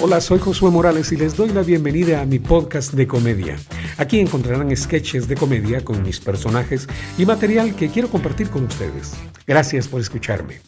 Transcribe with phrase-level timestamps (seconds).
[0.00, 3.58] Hola, soy Josué Morales y les doy la bienvenida a mi podcast de comedia.
[3.96, 6.86] Aquí encontrarán sketches de comedia con mis personajes
[7.18, 9.14] y material que quiero compartir con ustedes.
[9.44, 10.60] Gracias por escucharme.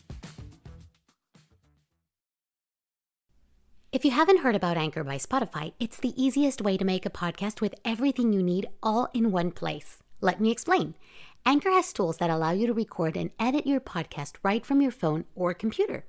[3.93, 7.11] If you haven't heard about Anchor by Spotify, it's the easiest way to make a
[7.11, 9.99] podcast with everything you need all in one place.
[10.21, 10.97] Let me explain.
[11.47, 14.93] Anchor has tools that allow you to record and edit your podcast right from your
[14.93, 16.03] phone or computer.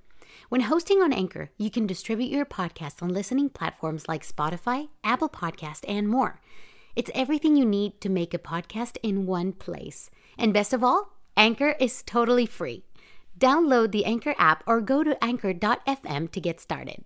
[0.50, 5.30] When hosting on Anchor, you can distribute your podcast on listening platforms like Spotify, Apple
[5.30, 6.42] Podcast, and more.
[6.96, 10.10] It's everything you need to make a podcast in one place.
[10.38, 12.84] And best of all, Anchor is totally free.
[13.40, 17.04] Download the Anchor app or go to anchor.fm to get started.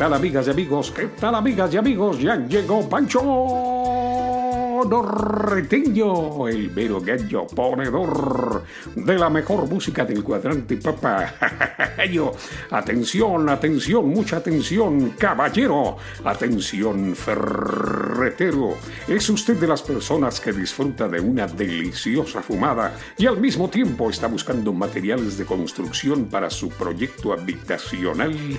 [0.00, 0.90] Tal amigas y amigos?
[0.96, 2.18] ¿Qué tal amigas y amigos?
[2.18, 3.89] Ya llegó Pancho
[4.84, 11.34] Norreteño, el mero gallo ponedor de la mejor música del cuadrante, papá.
[12.70, 15.96] atención, atención, mucha atención, caballero.
[16.24, 18.74] Atención, ferretero.
[19.06, 24.10] ¿Es usted de las personas que disfruta de una deliciosa fumada y al mismo tiempo
[24.10, 28.34] está buscando materiales de construcción para su proyecto habitacional?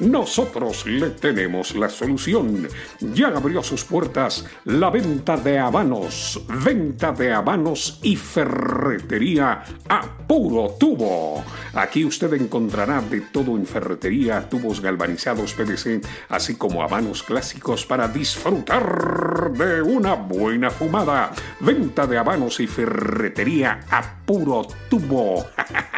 [0.00, 2.68] Nosotros le tenemos la solución.
[3.00, 10.76] Ya abrió sus puertas la venta de habanos, venta de habanos y ferretería a puro
[10.78, 11.44] tubo.
[11.74, 18.08] Aquí usted encontrará de todo en ferretería, tubos galvanizados PVC, así como habanos clásicos para
[18.08, 21.32] disfrutar de una buena fumada.
[21.60, 25.46] Venta de habanos y ferretería a puro tubo.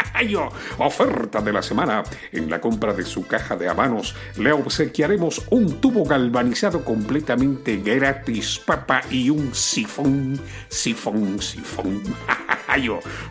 [0.79, 2.03] Oferta de la semana.
[2.31, 8.59] En la compra de su caja de habanos le obsequiaremos un tubo galvanizado completamente gratis,
[8.59, 12.03] papá, y un sifón, sifón, sifón.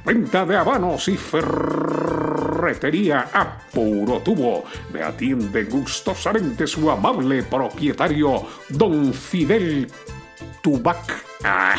[0.06, 4.66] Venta de habanos y ferretería a puro tubo.
[4.92, 9.88] Me atiende gustosamente su amable propietario, don Fidel
[10.70, 11.26] Tubac.
[11.44, 11.76] Ah,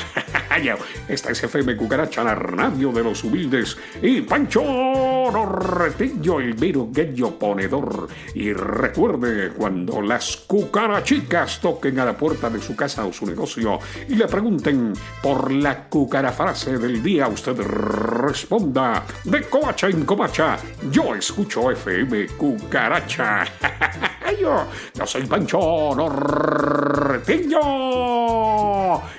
[1.09, 3.77] esta es FM Cucaracha, la radio de los humildes.
[4.03, 6.91] Y Pancho Norretillo, el mero
[7.39, 8.09] ponedor.
[8.35, 13.79] Y recuerde, cuando las cucarachicas toquen a la puerta de su casa o su negocio
[14.09, 14.93] y le pregunten
[15.23, 20.59] por la cucarafrase del día, usted responda de covacha en covacha.
[20.91, 23.45] Yo escucho FM Cucaracha.
[24.39, 24.67] yo,
[25.07, 27.61] soy Pancho Norretillo.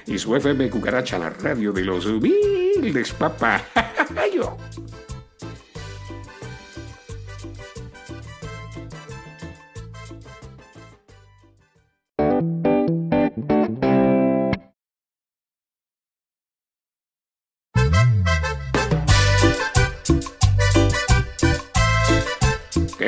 [0.05, 3.63] Y su FM Cucaracha, la radio de los humildes, papá.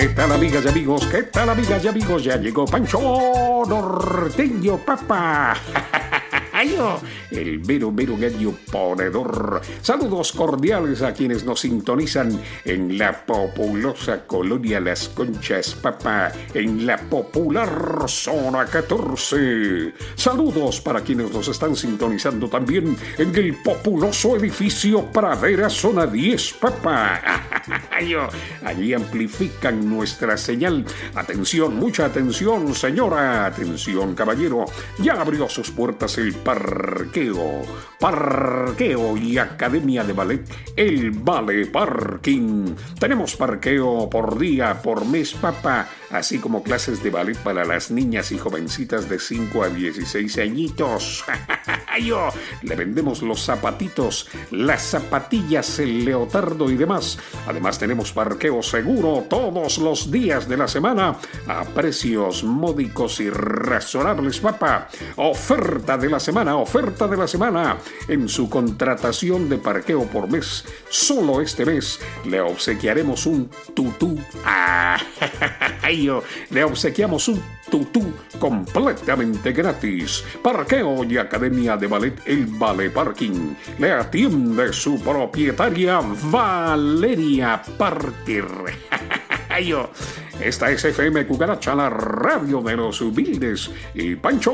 [0.03, 1.07] ¿Qué tal amigas y amigos?
[1.07, 2.25] ¿Qué tal amigas y amigos?
[2.25, 5.55] Ya llegó Pancho Norteño, papá.
[7.31, 9.61] el mero, mero gallo ponedor.
[9.81, 16.97] Saludos cordiales a quienes nos sintonizan en la populosa colonia Las Conchas, papá, en la
[16.97, 19.93] popular zona 14.
[20.15, 26.55] Saludos para quienes nos están sintonizando también en el populoso edificio Pradera, zona 10,
[28.65, 30.85] Allí amplifican nuestra señal.
[31.15, 33.45] Atención, mucha atención, señora.
[33.45, 34.65] Atención, caballero.
[34.99, 37.61] Ya abrió sus puertas el parqueo,
[37.99, 42.75] parqueo y academia de ballet, el Vale Parking.
[42.99, 48.31] Tenemos parqueo por día, por mes, papá, así como clases de ballet para las niñas
[48.31, 51.25] y jovencitas de 5 a 16 añitos.
[52.01, 52.29] Yo,
[52.61, 57.19] le vendemos los zapatitos, las zapatillas, el leotardo y demás.
[57.47, 64.39] Además tenemos parqueo seguro todos los días de la semana a precios módicos y razonables,
[64.39, 64.89] papá.
[65.17, 67.77] Oferta de la semana, oferta de la semana.
[68.07, 74.19] En su contratación de parqueo por mes, solo este mes, le obsequiaremos un tutú.
[76.49, 80.23] Le obsequiamos un tutú completamente gratis.
[80.41, 83.55] Parqueo y Academia de Ballet El Ballet Parking.
[83.79, 88.45] Le atiende su propietaria Valeria Parker.
[90.41, 93.69] Esta es FM Cucaracha, la radio de los humildes.
[93.93, 94.53] Y Pancho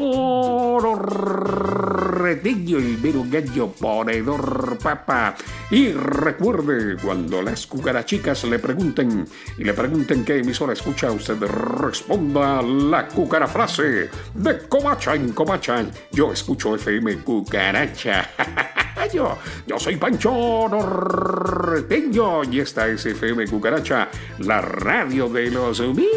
[2.29, 5.35] norteño, el mero gallo ponedor papa.
[5.71, 9.25] Y recuerde, cuando las cucarachicas le pregunten
[9.57, 15.85] y le pregunten qué emisora escucha, usted responda la cucarafrase de Comacha en Comacha.
[16.11, 18.29] Yo escucho FM Cucaracha.
[19.07, 19.37] yo,
[19.77, 24.09] soy Pancho Norteño y esta es FM Cucaracha,
[24.39, 26.09] la radio de los humildes,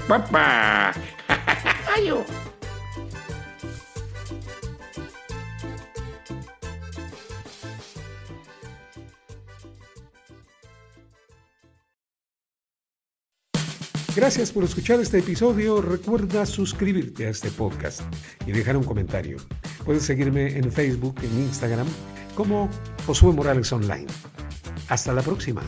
[0.08, 0.92] papá.
[14.14, 15.80] Gracias por escuchar este episodio.
[15.80, 18.02] Recuerda suscribirte a este podcast
[18.46, 19.38] y dejar un comentario.
[19.86, 21.86] Puedes seguirme en Facebook, en Instagram,
[22.34, 22.68] como
[23.06, 24.06] Josué Morales Online.
[24.88, 25.62] Hasta la próxima.